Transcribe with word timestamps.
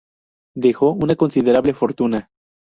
Dejó 0.55 0.93
una 0.93 1.15
considerable 1.15 1.75
fortuna. 1.75 2.31